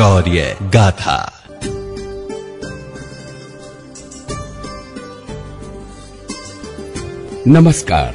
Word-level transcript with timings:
शौर्य 0.00 0.56
गाथा। 0.62 1.32
नमस्कार। 7.46 8.14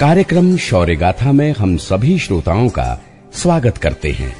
कार्यक्रम 0.00 0.56
शौर्य 0.56 0.96
गाथा 0.96 1.32
में 1.32 1.54
हम 1.58 1.76
सभी 1.76 2.18
श्रोताओं 2.18 2.68
का 2.68 3.02
स्वागत 3.34 3.78
करते 3.78 4.10
हैं। 4.10 4.36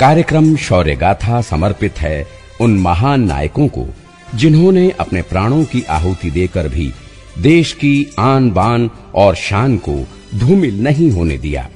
कार्यक्रम 0.00 0.56
शौर्य 0.56 0.96
गाथा 0.96 1.40
समर्पित 1.40 1.98
है 1.98 2.26
उन 2.60 2.78
महान 2.78 3.20
नायकों 3.20 3.68
को, 3.68 3.86
जिन्होंने 4.34 4.90
अपने 4.90 5.22
प्राणों 5.22 5.64
की 5.64 5.82
आहुति 5.82 6.30
देकर 6.30 6.68
भी 6.68 6.92
देश 7.38 7.72
की 7.72 8.14
आन 8.18 8.50
बान 8.50 8.90
और 9.14 9.34
शान 9.34 9.76
को 9.76 10.06
धूमिल 10.34 10.82
नहीं 10.82 11.10
होने 11.10 11.38
दिया। 11.38 11.68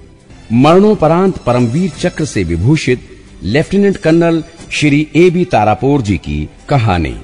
मरणोपरांत 0.52 1.38
परमवीर 1.38 1.90
चक्र 1.90 2.24
से 2.24 2.44
विभूषित 2.44 3.09
lieutenant 3.42 3.96
colonel 3.96 4.44
Shri 4.70 5.08
A 5.16 5.30
B 5.30 5.44
Tarapore 5.44 6.02
ji 6.02 6.16
की 6.16 6.48
कहानी। 6.68 7.16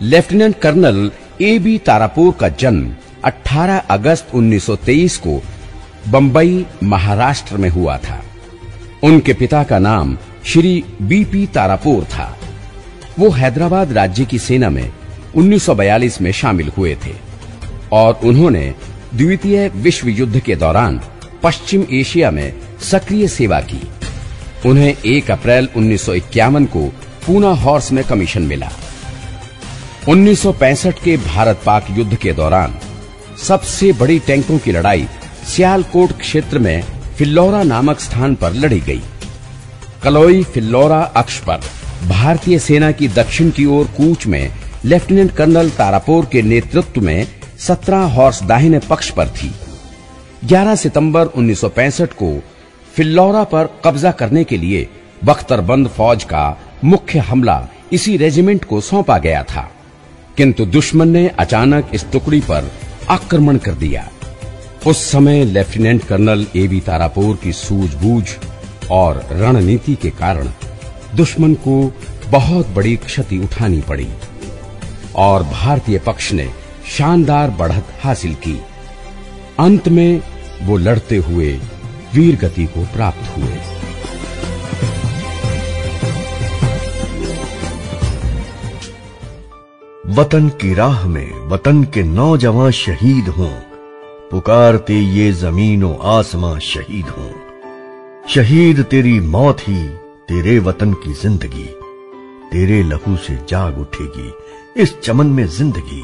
Lieutenant 0.00 0.58
colonel 0.58 1.10
A 1.42 1.58
B 1.58 1.78
Tarapore 1.78 2.34
का 2.40 2.48
जन्म 2.48 2.94
18 3.24 3.78
अगस्त 3.78 4.28
1923 4.34 5.16
को 5.16 5.42
बंबई, 6.08 6.66
महाराष्ट्र 6.82 7.56
में 7.56 7.68
हुआ 7.68 7.98
था। 7.98 8.24
उनके 9.02 9.32
पिता 9.32 9.64
का 9.64 9.78
नाम 9.78 10.18
श्री 10.44 10.84
बीपी 11.02 11.46
तारापुर 11.46 12.04
था। 12.04 12.38
वो 13.18 13.30
हैदराबाद 13.30 13.92
राज्य 13.92 14.24
की 14.24 14.38
सेना 14.38 14.70
में 14.70 14.92
1942 15.36 16.20
में 16.20 16.32
शामिल 16.32 16.68
हुए 16.68 16.96
थे 17.06 17.14
और 17.92 18.20
उन्होंने 18.24 18.74
द्वितीय 19.14 19.68
विश्व 19.68 20.08
युद्ध 20.08 20.40
के 20.40 20.56
दौरान 20.56 21.00
पश्चिम 21.42 21.86
एशिया 21.92 22.30
में 22.30 22.54
सक्रिय 22.80 23.28
सेवा 23.28 23.60
की। 23.60 23.88
उन्हें 24.66 24.94
1 25.06 25.30
अप्रैल 25.30 25.68
1951 25.76 26.66
को 26.66 26.80
पूना 27.26 27.48
हॉर्स 27.48 27.90
में 27.92 28.02
कमीशन 28.04 28.42
मिला। 28.42 28.70
1965 30.08 31.02
के 31.04 31.16
भारत 31.16 31.60
पाक 31.66 31.86
युद्ध 31.90 32.16
के 32.16 32.32
दौरान 32.32 32.74
सबसे 33.38 33.92
बड़ी 33.92 34.18
टैंकों 34.18 34.58
की 34.58 34.72
लड़ाई 34.72 35.06
सियालकोट 35.46 36.12
क्षेत्र 36.18 36.58
में 36.58 36.82
फिल्लौरा 37.18 37.62
नामक 37.62 38.00
स्थान 38.00 38.34
पर 38.34 38.52
लड़ी 38.52 38.80
गई। 38.80 39.02
कलोई 40.02 40.42
फिल्लौरा 40.44 41.00
अक्ष 41.16 41.38
पर 41.38 41.60
भारतीय 42.08 42.58
सेना 42.58 42.90
की 42.92 43.08
दक्षिण 43.08 43.50
की 43.50 43.64
ओर 43.66 43.86
कूच 43.96 44.26
में 44.26 44.52
लेफ्टिनेंट 44.84 45.32
कर्नल 45.32 45.70
तारापोर 45.70 46.26
के 46.26 46.42
नेतृत्व 46.42 47.00
में 47.00 47.26
17 47.58 48.10
हॉर्स 48.14 48.42
दाहिने 48.42 48.78
पक्ष 48.78 49.10
पर 49.10 49.28
थी। 49.28 49.52
11 50.44 50.76
सितंबर 50.76 51.26
1965 51.26 52.12
को 52.12 52.30
फिल्लौरा 52.96 53.44
पर 53.44 53.68
कब्जा 53.84 54.10
करने 54.10 54.44
के 54.44 54.56
लिए 54.56 54.88
बख्तरबंद 55.24 55.88
फौज 55.88 56.24
का 56.24 56.58
मुख्य 56.84 57.18
हमला 57.18 57.68
इसी 57.92 58.16
रेजिमेंट 58.16 58.64
को 58.64 58.80
सौंपा 58.80 59.18
गया 59.18 59.42
था। 59.42 59.70
किंतु 60.36 60.66
दुश्मन 60.66 61.08
ने 61.08 61.28
अचानक 61.28 61.90
इस 61.94 62.10
टुकड़ी 62.12 62.40
पर 62.40 62.70
आक्रमण 63.08 63.56
कर 63.56 63.74
दिया। 63.74 64.08
उस 64.86 65.04
समय 65.12 65.44
lieutenant 65.44 66.04
colonel 66.04 66.46
A 66.56 66.66
B 66.68 66.80
Tarapore 66.80 67.36
की 67.36 67.52
सूझबूझ 67.52 68.28
और 68.90 69.24
रणनीति 69.32 69.94
के 69.94 70.10
कारण 70.10 70.48
दुश्मन 71.14 71.54
को 71.54 71.92
बहुत 72.28 72.68
बड़ी 72.68 72.96
क्षति 72.96 73.38
उठानी 73.38 73.80
पड़ी 73.80 74.08
और 75.16 75.42
भारतीय 75.42 75.98
पक्ष 75.98 76.32
ने 76.32 76.48
शानदार 76.96 77.50
बढ़त 77.50 77.86
हासिल 78.00 78.34
की। 78.34 78.60
अंत 79.58 79.88
में 79.88 80.20
वो 80.62 80.76
लड़ते 80.76 81.16
हुए 81.16 81.58
वीर 82.16 82.36
गति 82.36 82.64
को 82.66 82.84
प्राप्त 82.84 83.38
हुए। 83.38 83.56
वतन 90.16 90.48
की 90.48 90.74
राह 90.74 91.06
में, 91.08 91.48
वतन 91.48 91.82
के 91.84 92.02
नौजवान 92.02 92.70
शहीद 92.70 93.28
हों। 93.28 93.52
पुकारते 94.30 94.94
ये 94.94 95.32
जमीनों 95.32 95.94
आसमां 95.98 96.58
शहीद 96.58 97.06
हों। 97.06 97.30
शहीद 98.28 98.82
तेरी 98.82 99.20
मौत 99.20 99.60
ही 99.60 99.88
तेरे 100.28 100.58
वतन 100.58 100.92
की 100.92 101.12
ज़िंदगी। 101.12 101.68
तेरे 102.52 102.82
लहू 102.82 103.16
से 103.16 103.38
जाग 103.48 103.78
उठेगी, 103.78 104.32
इस 104.82 104.98
चमन 105.00 105.26
में 105.26 105.46
ज़िंदगी। 105.46 106.02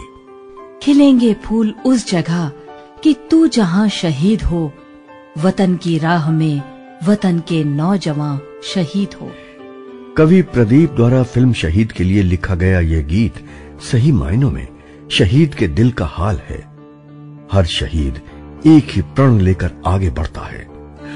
खिलेंगे 0.83 1.35
फूल 1.35 1.75
उस 1.87 2.11
जगह 2.11 2.49
कि 3.05 3.15
तू 3.31 3.47
जहाँ 3.47 3.89
शहीद 3.89 4.43
हो 4.43 4.73
वतन 5.39 5.77
की 5.77 5.99
राह 5.99 6.31
में 6.31 6.63
वतन 7.07 7.39
के 7.39 7.65
नौजवान 7.65 8.41
शहीद 8.65 9.15
हो। 9.15 9.31
कवि 10.17 10.43
प्रदीप 10.43 10.93
द्वारा 10.93 11.23
फ़िल्म 11.23 11.53
शहीद 11.53 11.93
के 11.93 12.05
लिए 12.05 12.23
लिखा 12.23 12.55
गया 12.55 12.81
यह 12.81 13.03
गीत 13.03 13.35
सही 13.93 14.13
मायनों 14.13 14.51
में 14.51 14.69
शहीद 15.11 15.55
के 15.55 15.69
दिल 15.69 15.91
का 15.91 16.07
हाल 16.07 16.41
है। 16.49 16.59
हर 17.53 17.65
शहीद 17.65 18.21
एक 18.67 18.91
ही 18.91 19.03
प्रण 19.03 19.41
लेकर 19.41 19.71
आगे 19.87 20.11
बढ़ता 20.11 20.41
है। 20.41 20.69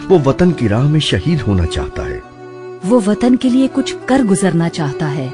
वो 0.09 0.19
वतन 0.19 0.53
की 0.53 0.69
राह 0.69 0.89
में 0.89 1.01
शहीद 1.01 1.41
होना 1.41 1.65
चाहता 1.65 2.03
है। 2.03 2.23
वो 2.85 3.01
वतन 3.01 3.37
के 3.37 3.51
लिए 3.51 3.69
कुछ 3.69 3.97
कर 4.09 4.25
गुजरना 4.25 4.69
चाहता 4.69 5.07
है। 5.07 5.33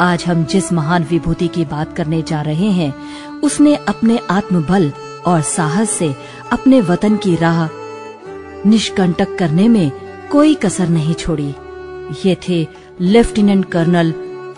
आज 0.00 0.24
हम 0.24 0.44
जिस 0.44 0.72
महान 0.72 1.06
विभूति 1.10 1.48
की 1.48 1.64
बात 1.64 1.96
करने 1.96 2.22
जा 2.22 2.42
रहे 2.42 2.70
हैं 2.70 2.94
उसने 3.40 3.76
अपने 3.76 4.20
आत्मबल 4.30 4.92
और 5.26 5.40
साहस 5.40 5.90
से 5.90 6.14
अपने 6.52 6.80
वतन 6.80 7.16
की 7.16 7.36
राह 7.36 7.79
निष्कंटक 8.66 9.36
करने 9.38 9.68
में 9.68 9.90
कोई 10.32 10.54
कसर 10.54 10.88
नहीं 10.88 11.14
छोड़ी। 11.14 11.54
ये 12.24 12.36
थे 12.48 12.66
lieutenant 13.00 13.64
colonel 13.72 14.12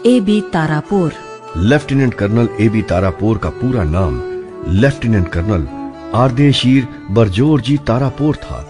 A 0.07 0.21
B 0.21 0.41
Tarapore. 0.53 1.13
Lieutenant 1.57 2.15
colonel 2.15 2.49
A 2.61 2.69
B 2.69 2.83
Tarapore 2.83 3.39
का 3.39 3.51
पूरा 3.51 3.85
नाम 3.85 4.23
लेफ्टिनेंट 4.69 5.29
कर्नल 5.29 5.67
आरदेशीर 6.15 6.89
बरजोर 7.11 7.61
जी 7.61 7.77
तारापुर 7.77 8.37
था, 8.37 8.61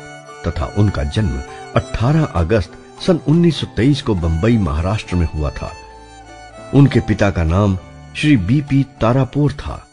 तथा 0.47 0.75
उनका 0.78 1.03
जन्म 1.04 1.41
18 1.76 2.25
अगस्त 2.25 2.72
सन 3.06 3.20
1923 3.28 4.03
को 4.03 4.14
बंबई, 4.14 4.56
महाराष्ट्र 4.59 5.16
में 5.16 5.28
हुआ 5.34 5.50
था। 5.50 5.72
उनके 6.75 7.00
पिता 7.00 7.31
का 7.31 7.44
नाम 7.44 7.78
श्री 8.16 8.37
बीपी 8.37 8.82
तारापुर 9.00 9.53
था। 9.53 9.87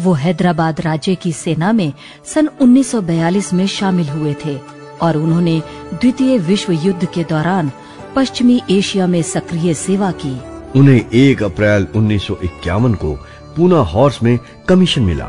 वो 0.00 0.12
हैदराबाद 0.12 0.80
राज्य 0.80 1.14
की 1.14 1.32
सेना 1.32 1.72
में 1.72 1.92
सन 2.24 2.48
1942 2.62 3.52
में 3.52 3.66
शामिल 3.66 4.08
हुए 4.08 4.34
थे 4.44 4.56
और 5.02 5.16
उन्होंने 5.16 5.60
द्वितीय 5.92 6.38
विश्व 6.38 6.72
युद्ध 6.72 7.04
के 7.04 7.24
दौरान 7.24 7.70
पश्चिमी 8.16 8.60
एशिया 8.70 9.06
में 9.06 9.22
सक्रिय 9.22 9.74
सेवा 9.74 10.10
की। 10.24 10.32
उन्हें 10.78 11.10
1 11.10 11.42
अप्रैल 11.42 11.86
1951 11.96 12.94
को 12.94 13.12
पूना 13.56 13.78
हॉर्स 13.92 14.22
में 14.22 14.38
कमीशन 14.68 15.02
मिला। 15.02 15.28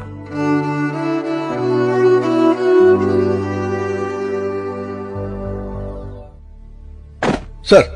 Sir 7.63 7.92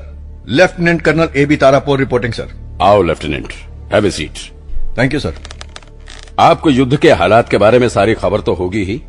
lieutenant 0.50 1.02
colonel 1.02 1.30
A 1.36 1.46
B 1.46 1.56
Tarapore 1.56 2.00
reporting 2.00 2.34
sir. 2.34 2.78
आओ 2.82 3.02
lieutenant. 3.02 3.54
Have 3.94 4.06
a 4.06 4.12
seat 4.12 4.40
thank 4.98 5.14
you 5.14 5.20
sir 5.20 5.34
आपको 6.40 6.70
युद्ध 6.70 6.98
के 6.98 7.12
हालात 7.12 7.50
के 7.50 7.58
बारे 7.58 7.80
में 7.80 7.90
सारी 7.90 8.14
खबर 8.14 8.42
तो 8.42 8.54
होगी 8.54 8.84
ही। 8.84 9.02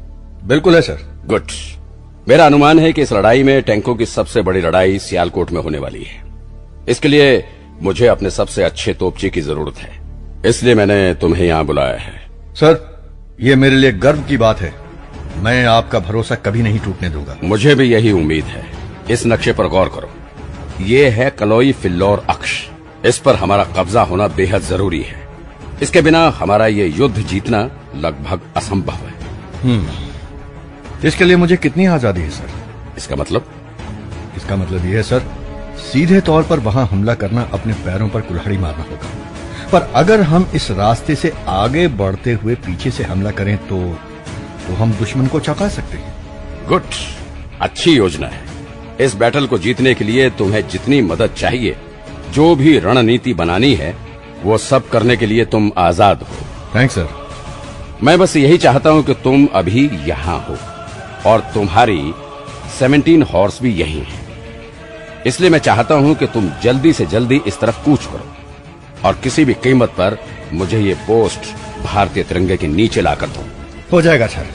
बिल्कुल 0.44 0.74
है 0.74 0.82
सर। 0.82 0.98
गुड। 1.26 1.42
मेरा 2.28 2.46
अनुमान 2.46 2.78
है 2.78 2.92
कि 2.92 3.02
इस 3.02 3.12
लड़ाई 3.12 3.42
में 3.42 3.62
टैंकों 3.62 3.94
की 3.94 4.06
सबसे 4.06 4.42
बड़ी 4.42 4.60
लड़ाई 4.60 4.98
सियालकोट 4.98 5.50
में 5.50 5.62
होने 5.62 5.78
वाली 5.78 6.02
है। 6.02 6.22
इसके 6.88 7.08
लिए 7.08 7.44
मुझे 7.82 8.06
अपने 8.06 8.30
सबसे 8.30 8.62
अच्छे 8.62 8.94
तोपची 8.94 9.30
की 9.30 9.40
ज़रूरत 9.40 9.78
है। 9.78 10.00
इसलिए 10.46 10.74
मैंने 10.74 11.14
तुम्हें 11.14 11.46
यहाँ 11.46 11.64
बुलाया 11.64 11.96
है। 11.96 12.30
सर 12.54 13.36
ये 13.40 13.56
मेरे 13.56 13.76
लिए 13.76 13.92
गर्व 13.92 14.22
की 14.22 14.36
बात 14.36 14.60
है। 14.60 14.74
मैं 15.36 15.64
आपका 15.66 15.98
भरोसा 15.98 16.34
कभी 16.34 16.62
नहीं 16.62 16.78
टूटने 16.78 17.08
दूँगा। 17.08 17.36
मुझे 17.44 17.74
भी 17.74 17.92
यही 17.92 18.12
उम्मीद 18.12 18.44
है। 18.44 18.66
इस 19.10 19.26
नक्शे 19.26 19.52
पर 19.52 19.66
गौर 19.66 19.88
करो। 19.88 20.10
ये 20.84 21.08
है 21.08 21.30
कलोई 21.30 21.72
फिल्लौर 21.72 22.26
अक्ष। 22.30 22.68
इस 23.06 23.18
पर 23.18 23.34
हमारा 23.34 23.64
कब्जा 23.64 24.02
होना 24.02 24.28
बेहद 24.28 24.62
ज़रूरी 24.62 25.02
है। 25.02 25.27
इसके 25.82 26.00
बिना 26.02 26.28
हमारा 26.38 26.66
ये 26.66 26.86
युद्ध 26.88 27.16
जीतना 27.18 27.58
लगभग 27.96 28.40
असंभव 28.56 29.06
है। 29.06 29.16
इसके 31.04 31.24
लिए 31.24 31.36
मुझे 31.36 31.56
कितनी 31.56 31.86
आज़ादी 31.86 32.20
है 32.20 32.30
सर? 32.30 32.50
इसका 32.98 33.16
मतलब? 33.16 33.44
इसका 34.36 34.56
मतलब 34.56 34.84
यह 34.84 34.96
है 34.96 35.02
सर 35.02 35.22
सीधे 35.82 36.20
तौर 36.20 36.42
पर 36.42 36.58
वहाँ 36.60 36.86
हमला 36.86 37.14
करना 37.14 37.42
अपने 37.52 37.72
पैरों 37.84 38.08
पर 38.08 38.20
कुल्हाड़ी 38.20 38.58
मारना 38.58 38.84
होगा। 38.84 39.70
पर 39.72 39.90
अगर 39.96 40.20
हम 40.22 40.50
इस 40.54 40.70
रास्ते 40.70 41.14
से 41.14 41.32
आगे 41.48 41.86
बढ़ते 41.96 42.32
हुए 42.32 42.54
पीछे 42.66 42.90
से 42.90 43.04
हमला 43.04 43.30
करें 43.30 43.56
तो 43.68 43.78
तो 44.66 44.74
हम 44.74 44.92
दुश्मन 44.92 45.26
को 45.26 45.40
चौंका 45.40 45.68
सकते 45.68 45.98
हैं। 45.98 46.66
गुड। 46.68 46.82
अच्छी 47.60 47.92
योजना 47.92 48.26
है। 48.26 48.40
इस 49.00 49.14
बैटल 49.14 49.46
को 49.46 49.58
जीतने 49.58 49.94
के 49.94 50.04
लिए 50.04 50.28
तुम्हें 50.30 50.66
जितनी 50.68 51.00
मदद 51.02 51.34
चाहिए 51.36 51.76
जो 52.32 52.54
भी 52.56 52.78
रणनीति 52.78 53.34
बनानी 53.34 53.74
है 53.74 53.94
वो 54.42 54.58
सब 54.58 54.88
करने 54.88 55.16
के 55.16 55.26
लिए 55.26 55.44
तुम 55.46 55.70
आज़ाद 55.78 56.22
हो। 56.22 56.46
थैंक्स 56.74 56.94
सर 56.94 57.08
मैं 58.02 58.18
बस 58.18 58.36
यही 58.36 58.58
चाहता 58.58 58.90
हूँ 58.90 59.02
कि 59.04 59.14
तुम 59.24 59.46
अभी 59.54 59.88
यहाँ 60.06 60.38
हो 60.40 60.56
और 61.30 61.40
तुम्हारी 61.54 62.00
17 62.72 63.22
हॉर्स 63.32 63.60
भी 63.62 63.72
यही 63.74 63.98
है। 64.00 64.26
इसलिए 65.26 65.50
मैं 65.50 65.58
चाहता 65.60 65.94
हूँ 65.94 66.14
कि 66.14 66.26
तुम 66.26 66.50
जल्दी 66.62 66.92
से 66.92 67.06
जल्दी 67.06 67.40
इस 67.46 67.60
तरफ़ 67.60 67.84
कूच 67.84 68.04
करो 68.04 69.08
और 69.08 69.18
किसी 69.22 69.44
भी 69.44 69.54
कीमत 69.56 69.94
पर 69.98 70.18
मुझे 70.52 70.80
ये 70.80 70.94
पोस्ट 71.06 71.52
भारतीय 71.84 72.24
तिरंगे 72.24 72.56
के 72.56 72.68
नीचे 72.68 73.00
लाकर 73.00 73.28
दो। 73.28 73.44
हो 73.92 74.02
जाएगा 74.02 74.26
सर 74.26 74.46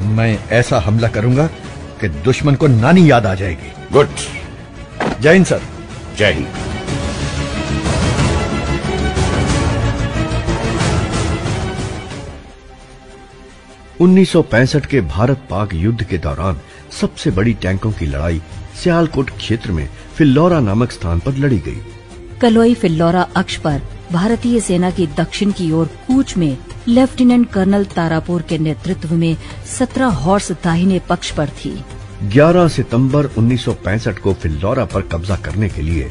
मैं 0.00 0.38
ऐसा 0.52 0.78
हमला 0.80 1.08
करूँगा 1.08 1.46
कि 2.00 2.08
दुश्मन 2.08 2.54
को 2.54 2.66
नानी 2.68 3.10
याद 3.10 3.26
आ 3.26 3.34
जाएगी। 3.34 3.72
गुड 3.92 4.08
जय 5.20 5.32
हिंद 5.32 5.46
सर 5.46 5.60
जय 6.18 6.32
हिंद। 6.32 6.65
उन्नीस 14.00 14.30
सौ 14.32 14.40
पैंसठ 14.42 14.86
के 14.86 15.00
भारत 15.00 15.46
पाक 15.50 15.72
युद्ध 15.74 16.02
के 16.02 16.16
दौरान 16.18 16.58
सबसे 16.92 17.30
बड़ी 17.30 17.52
टैंकों 17.54 17.92
की 17.92 18.06
लड़ाई 18.06 18.40
सियालकोट 18.82 19.30
क्षेत्र 19.30 19.72
में 19.72 19.88
फिल्लौरा 20.16 20.58
नामक 20.60 20.90
स्थान 20.92 21.20
पर 21.20 21.36
लड़ी 21.36 21.58
गई। 21.58 21.80
कलोई 22.40 22.74
फिल्लौरा 22.74 23.22
अक्ष 23.36 23.56
पर 23.56 23.80
भारतीय 24.12 24.60
सेना 24.60 24.90
की 24.90 25.06
दक्षिण 25.16 25.52
की 25.52 25.70
ओर 25.72 25.86
कूच 26.06 26.36
में 26.36 26.56
लेफ्टिनेंट 26.88 27.50
कर्नल 27.52 27.84
तारापुर 27.94 28.42
के 28.42 28.58
नेतृत्व 28.58 29.14
में 29.14 29.36
17 29.78 30.12
हॉर्स 30.24 30.52
दाहिने 30.64 31.00
पक्ष 31.08 31.30
पर 31.30 31.48
थी। 31.56 31.74
11 32.34 32.68
सितंबर 32.68 33.30
1965 33.38 34.18
को 34.18 34.34
फिल्लौरा 34.34 34.84
पर 34.84 35.08
कब्जा 35.12 35.36
करने 35.46 35.68
के 35.68 35.82
लिए 35.82 36.10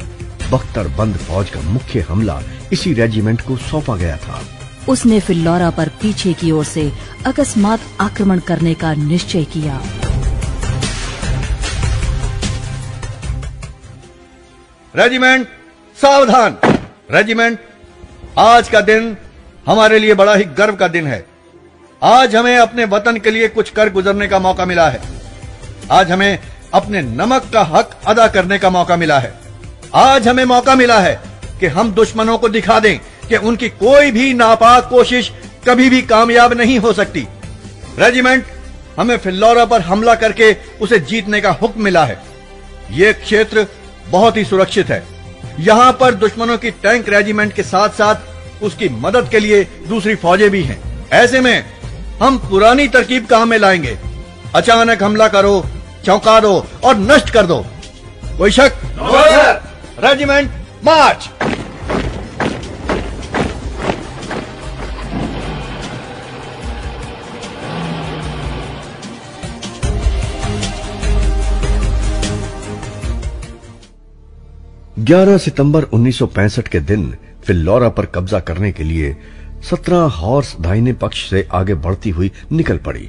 बख्तर 0.52 0.88
बंद 0.98 1.16
फौज 1.18 1.50
का 1.50 1.60
मुख्य 1.70 2.00
हमला 2.00 2.40
इसी 2.72 2.92
रेजिमेंट 2.94 3.40
को 3.40 3.56
सौंपा 3.70 3.96
गया 3.96 4.16
था। 4.16 4.42
उसने 4.88 5.20
फिल्लौरा 5.20 5.70
पर 5.70 5.88
पीछे 5.88 6.32
की 6.32 6.50
ओर 6.50 6.64
से 6.64 6.92
अकस्मात 7.26 7.80
आक्रमण 8.00 8.38
करने 8.38 8.74
का 8.74 8.94
निश्चय 8.94 9.44
किया। 9.44 9.80
रेजिमेंट, 14.96 15.46
सावधान। 15.96 16.56
रेजिमेंट, 17.10 17.58
आज 18.38 18.68
का 18.68 18.80
दिन 18.80 19.16
हमारे 19.66 19.98
लिए 19.98 20.14
बड़ा 20.14 20.34
ही 20.34 20.44
गर्व 20.44 20.76
का 20.76 20.88
दिन 20.88 21.06
है। 21.06 21.26
आज 22.02 22.36
हमें 22.36 22.56
अपने 22.58 22.84
वतन 22.84 23.16
के 23.16 23.30
लिए 23.30 23.48
कुछ 23.48 23.70
कर 23.70 23.90
गुजरने 23.90 24.26
का 24.28 24.38
मौका 24.38 24.64
मिला 24.64 24.88
है। 24.88 25.00
आज 25.90 26.10
हमें 26.10 26.38
अपने 26.74 27.02
नमक 27.02 27.50
का 27.52 27.62
हक 27.62 27.90
अदा 28.06 28.26
करने 28.28 28.58
का 28.58 28.70
मौका 28.70 28.96
मिला 28.96 29.18
है। 29.18 29.34
आज 29.94 30.28
हमें 30.28 30.44
मौका 30.44 30.74
मिला 30.74 30.98
है 31.00 31.20
कि 31.60 31.66
हम 31.66 31.92
दुश्मनों 31.92 32.38
को 32.38 32.48
दिखा 32.48 32.80
दें 32.80 32.98
कि 33.28 33.36
उनकी 33.36 33.68
कोई 33.68 34.10
भी 34.10 34.32
नापाक 34.34 34.88
कोशिश 34.88 35.32
कभी 35.68 35.88
भी 35.90 36.02
कामयाब 36.02 36.52
नहीं 36.52 36.78
हो 36.78 36.92
सकती। 36.92 37.26
रेजिमेंट 37.98 38.44
हमें 38.98 39.16
फिल्लौरा 39.16 39.64
पर 39.64 39.80
हमला 39.80 40.14
करके 40.14 40.54
उसे 40.80 40.98
जीतने 41.00 41.40
का 41.40 41.50
हुक्म 41.52 41.82
मिला 41.82 42.04
है। 42.04 42.18
ये 42.90 43.12
क्षेत्र 43.12 43.66
बहुत 44.08 44.36
ही 44.36 44.44
सुरक्षित 44.44 44.88
है। 44.88 45.02
यहाँ 45.60 45.92
पर 45.92 46.14
दुश्मनों 46.14 46.56
की 46.58 46.70
टैंक 46.70 47.08
रेजिमेंट 47.08 47.52
के 47.52 47.62
साथ 47.62 47.88
साथ 47.88 48.62
उसकी 48.62 48.88
मदद 48.88 49.28
के 49.28 49.38
लिए 49.40 49.62
दूसरी 49.88 50.14
फौजें 50.14 50.50
भी 50.50 50.62
हैं। 50.62 50.78
ऐसे 51.12 51.40
में 51.40 51.64
हम 52.22 52.38
पुरानी 52.40 52.86
तरकीब 52.88 53.26
काम 53.26 53.48
में 53.48 53.58
लाएँगे? 53.58 53.96
अचानक 54.54 55.02
हमला 55.02 55.28
करो 55.28 55.64
चौंका 56.04 56.38
दो 56.40 56.66
और 56.84 56.96
नष्ट 56.96 57.30
कर 57.30 57.46
दो। 57.46 57.64
कोई 58.38 58.50
शक 58.50 58.72
रेजिमेंट 60.04 60.50
मार्च! 60.84 61.28
ग्यारह 75.06 75.36
सितंबर 75.38 75.84
1965 75.94 76.68
के 76.68 76.78
दिन 76.80 77.02
फिल्लौरा 77.44 77.88
पर 77.88 78.06
कब्जा 78.06 78.38
करने 78.40 78.70
के 78.72 78.84
लिए 78.84 79.14
17 79.62 80.08
हॉर्स 80.12 80.54
दाहिने 80.60 80.92
पक्ष 80.92 81.28
से 81.30 81.46
आगे 81.54 81.74
बढ़ती 81.84 82.10
हुई 82.10 82.30
निकल 82.52 82.78
पड़ी। 82.86 83.08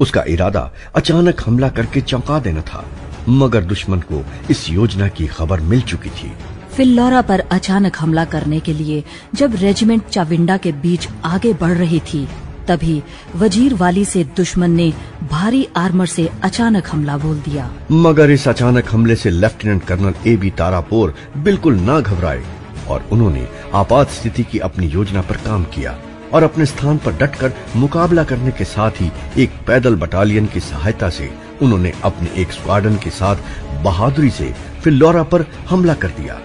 उसका 0.00 0.22
इरादा 0.28 0.60
अचानक 0.96 1.42
हमला 1.46 1.68
करके 1.68 2.00
चौंका 2.02 2.38
देना 2.38 2.60
था, 2.60 2.84
मगर 3.28 3.64
दुश्मन 3.64 4.00
को 4.12 4.22
इस 4.50 4.68
योजना 4.70 5.08
की 5.08 5.26
खबर 5.26 5.60
मिल 5.62 5.80
चुकी 5.82 6.10
थी। 6.10 6.32
फिल्लौरा 6.76 7.22
पर 7.22 7.40
अचानक 7.52 7.96
हमला 8.00 8.24
करने 8.26 8.60
के 8.60 8.72
लिए 8.72 9.02
जब 9.34 9.56
रेजिमेंट 9.56 10.06
चाविंडा 10.08 10.56
के 10.56 10.72
बीच 10.84 11.08
आगे 11.24 11.52
बढ़ 11.54 11.76
रही 11.78 12.00
थी, 12.02 12.26
तभी 12.68 13.02
वज़ीर 13.36 13.74
वाली 13.74 14.04
से 14.04 14.24
दुश्मन 14.36 14.70
ने 14.72 14.92
भारी 15.30 15.66
आर्मर 15.76 16.06
से 16.06 16.28
अचानक 16.42 16.86
हमला 16.86 17.16
बोल 17.18 17.36
दिया। 17.40 17.70
मगर 17.92 18.30
इस 18.30 18.46
अचानक 18.48 18.88
हमले 18.90 19.16
से 19.16 19.30
lieutenant 19.30 19.84
colonel 19.84 20.14
A 20.26 20.36
B 20.36 20.50
Tarapore 20.50 21.14
बिल्कुल 21.44 21.74
ना 21.80 22.00
घबराए 22.00 22.42
और 22.88 23.08
उन्होंने 23.12 23.46
आपात 23.74 24.10
स्थिति 24.10 24.42
की 24.42 24.58
अपनी 24.58 24.86
योजना 24.86 25.22
पर 25.22 25.36
काम 25.36 25.64
किया 25.74 25.96
और 26.32 26.42
अपने 26.42 26.66
स्थान 26.66 26.98
पर 26.98 27.12
डटकर 27.12 27.52
मुकाबला 27.76 28.24
करने 28.24 28.50
के 28.50 28.64
साथ 28.64 29.00
ही 29.00 29.10
एक 29.38 29.50
पैदल 29.66 29.96
बटालियन 29.96 30.46
की 30.46 30.60
सहायता 30.60 31.10
से 31.10 31.30
उन्होंने 31.62 31.92
अपने 32.04 32.30
एक 32.42 32.52
स्क्वाडन 32.52 32.96
के 32.96 33.10
साथ 33.12 33.36
बहादुरी 33.84 34.30
से 34.30 34.52
फिल्लौरा 34.82 35.22
पर 35.22 35.46
हमला 35.68 35.94
कर 35.94 36.08
दिया। 36.10 36.38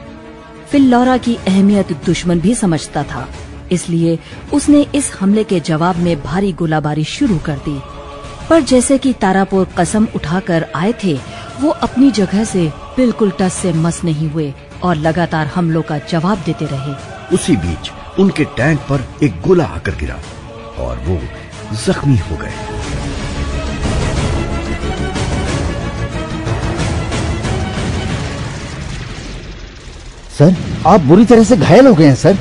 फिल्लौरा 0.71 1.17
की 1.17 1.35
अहमियत 1.47 1.93
दुश्मन 2.05 2.39
भी 2.39 2.55
समझता 2.55 3.03
था 3.03 3.27
इसलिए 3.71 4.17
उसने 4.53 4.85
इस 4.95 5.11
हमले 5.19 5.43
के 5.43 5.59
जवाब 5.59 5.97
में 5.97 6.15
भारी 6.23 6.51
गोलाबारी 6.53 7.03
शुरू 7.03 7.37
कर 7.37 7.57
दी। 7.67 7.79
पर 8.49 8.61
जैसे 8.61 8.97
कि 8.97 9.13
तारापुर 9.13 9.67
कसम 9.77 10.07
उठाकर 10.15 10.65
आए 10.75 10.93
थे 11.03 11.13
वो 11.59 11.69
अपनी 11.87 12.09
जगह 12.11 12.43
से 12.43 12.67
बिल्कुल 12.97 13.31
टस 13.39 13.53
से 13.53 13.73
मस 13.75 14.03
नहीं 14.03 14.29
हुए 14.29 14.53
और 14.83 14.95
लगातार 14.97 15.47
हमलों 15.47 15.81
का 15.81 15.97
जवाब 16.11 16.43
देते 16.45 16.65
रहे। 16.65 16.93
उसी 17.35 17.55
बीच 17.57 17.91
उनके 18.19 18.43
टैंक 18.57 18.79
पर 18.89 19.03
एक 19.23 19.41
गोला 19.41 19.65
आकर 19.77 19.95
गिरा 19.95 20.19
और 20.83 20.97
वो 20.99 21.19
जख्मी 21.85 22.17
हो 22.19 22.37
गए। 22.37 22.53
सर 30.37 30.55
आप 30.87 30.99
बुरी 31.01 31.25
तरह 31.25 31.43
से 31.43 31.57
घायल 31.57 31.87
हो 31.87 31.93
गए 31.95 32.05
हैं 32.05 32.15
सर। 32.15 32.37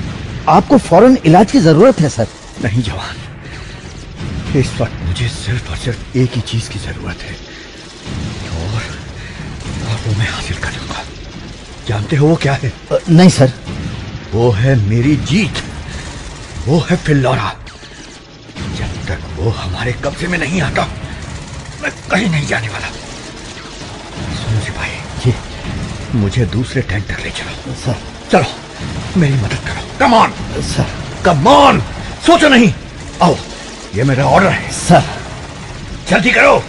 आपको 0.48 0.78
फ़ौरन 0.78 1.16
इलाज 1.26 1.52
की 1.52 1.58
ज़रूरत 1.60 2.00
है 2.00 2.08
सर। 2.08 2.26
नहीं 2.64 2.82
जवान। 2.82 4.56
इस 4.58 4.80
वक्त 4.80 4.97
मुझे 5.18 5.28
सिर्फ़ 5.34 5.70
और 5.70 5.76
सिर्फ़ 5.76 6.16
एक 6.18 6.32
ही 6.34 6.40
चीज़ 6.40 6.68
की 6.70 6.78
ज़रूरत 6.78 7.22
है। 7.22 7.32
और, 8.58 8.82
और 9.86 9.96
वो 10.06 10.18
मैं 10.18 10.28
हासिल 10.28 10.56
करूँगा 10.56 11.02
जानते 11.88 12.16
हो 12.16 12.26
वो 12.26 12.36
क्या 12.36 12.52
है? 12.52 12.72
नहीं 13.10 13.30
सर। 13.30 13.52
वो 14.32 14.50
है 14.50 14.74
मेरी 14.76 15.16
जीत। 15.16 15.62
वो 16.66 16.78
है 16.90 16.96
फिल्लौरा। 16.96 17.50
जब 18.76 18.94
तक 19.08 19.18
वो 19.36 19.50
हमारे 19.50 19.92
कब्जे 20.04 20.26
में 20.26 20.38
नहीं 20.38 20.62
आता 20.62 20.86
मैं 21.82 21.92
कहीं 22.10 22.30
नहीं 22.30 22.46
जाने 22.46 22.68
वाला। 22.68 22.86
सुनो 24.38 24.60
सिपाही। 24.60 24.96
जी। 25.24 25.34
मुझे 26.18 26.46
दूसरे 26.46 26.82
टैंक 26.82 27.06
तक 27.06 27.20
ले 27.20 27.30
चलो। 27.30 27.74
सर। 27.74 28.00
चलो। 28.32 29.20
मेरी 29.20 29.34
मदद 29.34 29.66
करो। 29.66 29.98
Come 29.98 30.14
on 30.14 30.32
sir. 30.62 30.96
Come 31.24 31.46
on 31.48 31.80
सोचो 32.26 32.48
नहीं। 32.48 32.72
आओ। 33.22 33.36
ये 33.94 34.04
मेरा 34.04 34.24
ऑर्डर 34.24 34.48
है। 34.48 34.70
सर। 34.70 35.02
जल्दी 36.08 36.30
करो। 36.30 36.62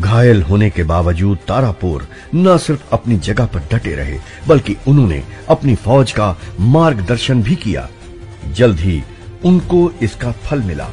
घायल 0.00 0.42
होने 0.42 0.68
के 0.70 0.82
बावजूद 0.82 1.38
तारापुर 1.48 2.06
न 2.34 2.56
सिर्फ़ 2.58 2.82
अपनी 2.92 3.16
जगह 3.18 3.46
पर 3.46 3.68
डटे 3.72 3.94
रहे 3.94 4.18
बल्कि 4.48 4.76
उन्होंने 4.88 5.22
अपनी 5.48 5.74
फौज 5.76 6.12
का 6.12 6.36
मार्गदर्शन 6.60 7.42
भी 7.42 7.56
किया। 7.56 7.88
जल्द 8.52 8.80
ही 8.80 9.02
उनको 9.44 9.90
इसका 10.02 10.32
फल 10.44 10.62
मिला 10.62 10.88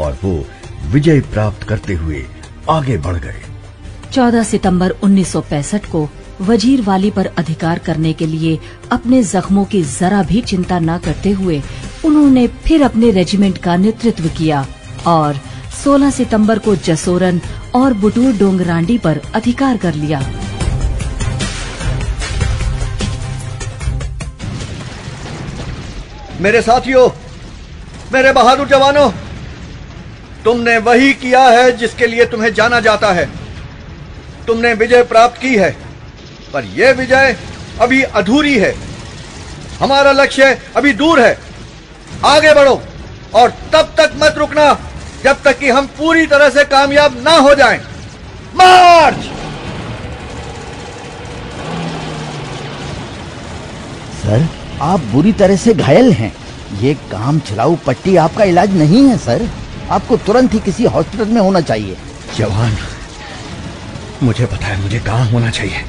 और 0.00 0.18
वो 0.24 0.44
विजय 0.86 1.20
प्राप्त 1.32 1.62
करते 1.62 1.94
हुए 1.94 2.24
आगे 2.70 2.96
बढ़ 2.98 3.16
गए। 3.16 3.42
14 4.12 4.44
सितंबर 4.44 4.92
1965 4.94 5.86
को 5.86 6.08
वज़ीर 6.40 6.80
वाली 6.82 7.10
पर 7.10 7.26
अधिकार 7.38 7.78
करने 7.78 8.12
के 8.12 8.26
लिए 8.26 8.58
अपने 8.92 9.22
जख्मों 9.22 9.64
की 9.64 9.82
जरा 9.82 10.22
भी 10.22 10.40
चिंता 10.42 10.78
न 10.78 10.98
करते 10.98 11.30
हुए 11.30 11.60
उन्होंने 12.04 12.46
फिर 12.66 12.82
अपने 12.82 13.10
रेजिमेंट 13.10 13.58
का 13.58 13.76
नेतृत्व 13.76 14.28
किया 14.28 14.66
और 15.06 15.40
16 15.84 16.10
सितंबर 16.10 16.58
को 16.58 16.76
जसोरन 16.84 17.40
और 17.74 17.92
बुटूर 17.94 18.36
डोंगरांडी 18.36 18.98
पर 18.98 19.20
अधिकार 19.34 19.76
कर 19.76 19.94
लिया। 19.94 20.20
मेरे 26.40 26.62
साथियों, 26.62 27.08
मेरे 28.12 28.32
बहादुर 28.32 28.68
जवानों, 28.68 29.10
तुमने 30.44 30.78
वही 30.80 31.12
किया 31.14 31.48
है 31.50 31.70
जिसके 31.76 32.06
लिए 32.06 32.24
तुम्हें 32.26 32.52
जाना 32.54 32.80
जाता 32.80 33.12
है। 33.12 33.41
तुमने 34.46 34.72
विजय 34.74 35.02
प्राप्त 35.02 35.40
की 35.40 35.54
है 35.56 35.70
पर 36.52 36.64
यह 36.76 36.92
विजय 36.92 37.36
अभी 37.80 38.02
अधूरी 38.02 38.58
है। 38.58 38.74
हमारा 39.80 40.12
लक्ष्य 40.12 40.58
अभी 40.76 40.92
दूर 40.92 41.20
है। 41.20 41.38
आगे 42.24 42.54
बढ़ो 42.54 42.80
और 43.34 43.50
तब 43.72 43.94
तक 43.98 44.12
मत 44.22 44.34
रुकना 44.38 44.72
जब 45.24 45.42
तक 45.42 45.58
कि 45.58 45.70
हम 45.70 45.86
पूरी 45.98 46.26
तरह 46.26 46.48
से 46.48 46.64
कामयाब 46.64 47.22
ना 47.24 47.36
हो 47.38 47.54
जाएँ। 47.54 47.78
मार्च! 48.54 49.24
सर 54.22 54.46
आप 54.82 55.00
बुरी 55.12 55.32
तरह 55.32 55.56
से 55.56 55.74
घायल 55.74 56.12
हैं। 56.12 56.32
ये 56.80 56.94
काम 57.10 57.38
चलाऊ 57.40 57.76
पट्टी 57.76 58.16
आपका 58.16 58.44
इलाज 58.44 58.76
नहीं 58.76 59.04
है 59.08 59.16
सर। 59.18 59.48
आपको 59.90 60.16
तुरंत 60.16 60.54
ही 60.54 60.58
किसी 60.60 60.84
हॉस्पिटल 60.86 61.28
में 61.28 61.40
होना 61.40 61.60
चाहिए। 61.60 61.96
जवान 62.36 62.76
मुझे 64.22 64.46
पता 64.46 64.66
है 64.66 64.80
मुझे 64.80 64.98
कहाँ 65.00 65.24
होना 65.30 65.50
चाहिए। 65.50 65.84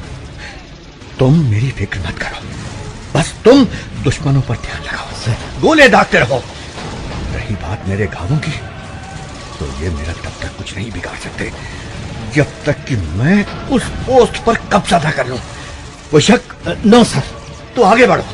तुम 1.18 1.38
मेरी 1.50 1.70
फ़िक्र 1.70 1.98
मत 1.98 2.18
करो। 2.18 2.38
बस 3.14 3.32
तुम 3.44 3.64
दुश्मनों 4.04 4.40
पर 4.42 4.56
ध्यान 4.56 4.82
लगाओ। 4.82 5.60
गोले 5.60 5.88
दागते 5.88 6.18
रहो। 6.18 6.42
रही 7.34 7.54
बात 7.56 7.86
मेरे 7.88 8.06
घावों 8.06 8.38
की 8.38 8.52
तो 9.58 9.66
ये 9.82 9.90
मेरा 9.90 10.12
तब 10.14 10.32
तक 10.42 10.56
कुछ 10.56 10.74
नहीं 10.76 10.90
बिगाड़ 10.92 11.18
सकते। 11.18 11.50
जब 12.34 12.64
तक 12.66 12.84
कि 12.84 12.96
मैं 12.96 13.44
उस 13.68 13.82
पोस्ट 14.06 14.42
पर 14.44 14.56
कब्जा 14.72 14.98
ना 14.98 15.10
कर 15.10 15.26
लू। 15.26 15.38
कोई 16.10 16.20
शक 16.20 16.40
नो 16.86 17.04
सर 17.04 17.22
तो 17.76 17.82
आगे 17.82 18.06
बढ़ो। 18.06 18.24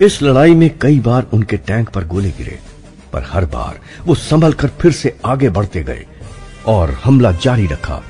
इस 0.00 0.22
लड़ाई 0.22 0.54
में 0.54 0.70
कई 0.78 0.98
बार 1.00 1.26
उनके 1.32 1.56
टैंक 1.56 1.88
पर 1.88 2.04
गोले 2.08 2.30
गिरे, 2.30 2.58
पर 3.12 3.24
हर 3.30 3.44
बार 3.44 3.80
वो 4.06 4.14
संभल 4.14 4.52
कर 4.52 4.68
फिर 4.80 4.92
से 4.92 5.14
आगे 5.24 5.48
बढ़ते 5.50 5.82
गए 5.82 6.04
और 6.66 6.90
हमला 7.04 7.32
जारी 7.34 7.66
रखा। 7.66 8.00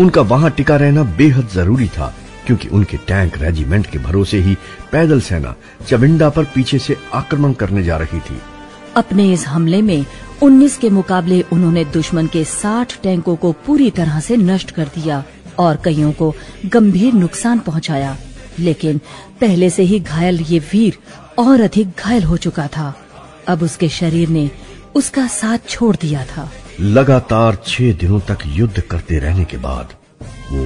उनका 0.00 0.22
वहाँ 0.22 0.50
टिका 0.50 0.76
रहना 0.76 1.02
बेहद 1.18 1.48
ज़रूरी 1.48 1.88
था, 1.88 2.12
क्योंकि 2.46 2.68
उनके 2.68 2.96
टैंक 2.96 3.38
रेजिमेंट 3.38 3.86
के 3.86 3.98
भरोसे 3.98 4.38
ही 4.38 4.56
पैदल 4.92 5.20
सेना 5.20 5.54
चविंडा 5.88 6.28
पर 6.30 6.44
पीछे 6.54 6.78
से 6.78 6.96
आक्रमण 7.14 7.52
करने 7.52 7.82
जा 7.82 7.96
रही 7.96 8.20
थी। 8.20 8.40
अपने 8.96 9.32
इस 9.32 9.46
हमले 9.46 9.82
में 9.82 10.04
19 10.42 10.78
के 10.78 10.90
मुकाबले 10.90 11.40
उन्होंने 11.52 11.84
दुश्मन 11.84 12.26
के 12.26 12.44
60 12.44 13.00
टैंकों 13.02 13.36
को 13.36 13.52
पूरी 13.66 13.90
तरह 13.90 14.20
से 14.20 14.36
नष्ट 14.36 14.70
कर 14.70 14.88
दिया 14.94 15.24
और 15.58 15.76
कईयों 15.84 16.12
को 16.12 16.34
गंभीर 16.66 17.12
नुकसान 17.14 17.58
पहुँचाया। 17.58 18.16
लेकिन 18.58 18.98
पहले 19.40 19.68
से 19.70 19.82
ही 19.82 19.98
घायल 20.00 20.40
ये 20.40 20.58
वीर 20.72 20.98
और 21.38 21.60
अधिक 21.60 21.90
घायल 21.98 22.24
हो 22.24 22.36
चुका 22.36 22.66
था। 22.66 22.94
अब 23.48 23.62
उसके 23.62 23.88
शरीर 23.88 24.28
ने 24.28 24.50
उसका 24.94 25.26
साथ 25.26 25.58
छोड़ 25.68 25.96
दिया 25.96 26.24
था। 26.24 26.50
लगातार 26.80 27.58
छह 27.66 27.92
दिनों 27.92 28.20
तक 28.20 28.38
युद्ध 28.46 28.80
करते 28.80 29.18
रहने 29.18 29.44
के 29.44 29.56
बाद 29.56 29.94
वो 30.52 30.64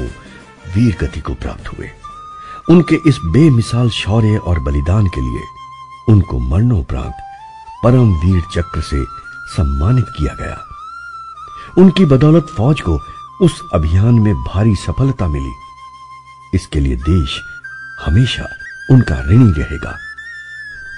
वीर 0.75 0.97
गति 1.01 1.21
को 1.21 1.35
प्राप्त 1.35 1.69
हुए। 1.69 1.91
उनके 2.71 2.95
इस 3.09 3.19
बेमिसाल 3.25 3.91
शौर्य 3.91 4.37
और 4.37 4.59
बलिदान 4.61 5.07
के 5.07 5.21
लिए 5.21 5.43
उनको 6.09 6.39
मरणोपरांत 6.39 7.15
परम 7.85 8.13
वीर 8.15 8.43
चक्र 8.55 8.81
से 8.81 9.05
सम्मानित 9.57 10.05
किया 10.19 10.35
गया। 10.35 10.59
उनकी 11.79 12.05
बदौलत 12.05 12.47
फौज 12.57 12.81
को 12.81 13.01
उस 13.43 13.63
अभियान 13.75 14.15
में 14.15 14.35
भारी 14.35 14.75
सफलता 14.75 15.29
मिली। 15.29 15.53
इसके 16.55 16.81
लिए 16.81 16.97
देश 16.97 17.41
हमेशा 18.07 18.49
उनका 18.91 19.21
ऋणी 19.21 19.51
रहेगा। 19.53 19.97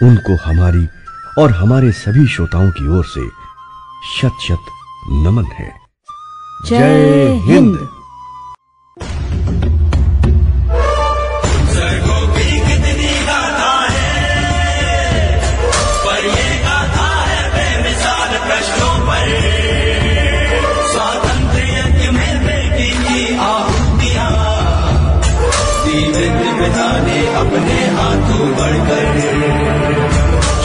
उनको 0.03 0.37
हमारी 0.37 0.89
और 1.39 1.51
हमारे 1.51 1.93
सभी 1.93 2.27
श्रोताओं 2.27 2.71
की 2.71 2.89
ओर 2.89 3.05
से 3.05 3.29
शत 4.21 4.37
शत 4.49 4.65
नमन 5.11 5.45
है। 5.45 5.73
जय 6.67 7.41
हिंद। 7.45 7.89